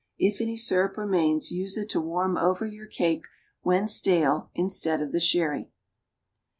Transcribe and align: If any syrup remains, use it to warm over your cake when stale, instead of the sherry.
If 0.17 0.41
any 0.41 0.57
syrup 0.57 0.97
remains, 0.97 1.51
use 1.51 1.77
it 1.77 1.87
to 1.91 2.01
warm 2.01 2.35
over 2.35 2.65
your 2.65 2.87
cake 2.87 3.25
when 3.61 3.87
stale, 3.87 4.49
instead 4.55 4.99
of 4.99 5.11
the 5.11 5.19
sherry. 5.19 5.69